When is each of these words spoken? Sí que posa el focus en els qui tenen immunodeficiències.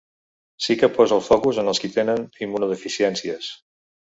Sí 0.67 0.75
que 0.83 0.89
posa 0.95 1.13
el 1.17 1.21
focus 1.27 1.59
en 1.65 1.69
els 1.73 1.83
qui 1.83 1.91
tenen 1.99 2.25
immunodeficiències. 2.47 3.53